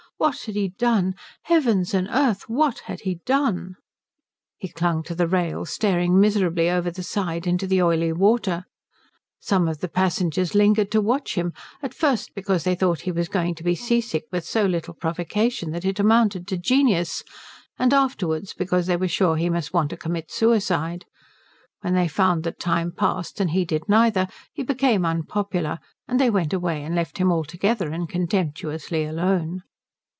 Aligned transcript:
What 0.17 0.39
had 0.43 0.53
he 0.53 0.67
done? 0.77 1.15
Heavens 1.45 1.95
and 1.95 2.07
earth, 2.11 2.47
what 2.47 2.81
had 2.81 2.99
he 3.01 3.15
done? 3.25 3.77
He 4.59 4.67
clung 4.67 5.01
to 5.05 5.15
the 5.15 5.25
rail, 5.27 5.65
staring 5.65 6.19
miserably 6.19 6.69
over 6.69 6.91
the 6.91 7.01
side 7.01 7.47
into 7.47 7.65
the 7.65 7.81
oily 7.81 8.13
water. 8.13 8.65
Some 9.39 9.67
of 9.67 9.79
the 9.79 9.87
passengers 9.89 10.53
lingered 10.53 10.91
to 10.91 11.01
watch 11.01 11.33
him, 11.33 11.53
at 11.81 11.95
first 11.95 12.35
because 12.35 12.65
they 12.65 12.75
thought 12.75 13.01
he 13.01 13.11
was 13.11 13.29
going 13.29 13.55
to 13.55 13.63
be 13.63 13.73
seasick 13.73 14.25
with 14.31 14.45
so 14.45 14.67
little 14.67 14.93
provocation 14.93 15.71
that 15.71 15.85
it 15.85 15.99
amounted 15.99 16.47
to 16.49 16.57
genius, 16.59 17.23
and 17.79 17.91
afterwards 17.91 18.53
because 18.53 18.85
they 18.85 18.97
were 18.97 19.07
sure 19.07 19.37
he 19.37 19.49
must 19.49 19.73
want 19.73 19.89
to 19.89 19.97
commit 19.97 20.29
suicide. 20.29 21.03
When 21.79 21.95
they 21.95 22.07
found 22.07 22.43
that 22.43 22.59
time 22.59 22.91
passed 22.91 23.39
and 23.41 23.49
he 23.49 23.65
did 23.65 23.89
neither, 23.89 24.27
he 24.53 24.61
became 24.61 25.03
unpopular, 25.03 25.79
and 26.07 26.19
they 26.19 26.29
went 26.29 26.53
away 26.53 26.83
and 26.83 26.93
left 26.93 27.17
him 27.17 27.31
altogether 27.31 27.89
and 27.89 28.07
contemptuously 28.07 29.03
alone. 29.03 29.63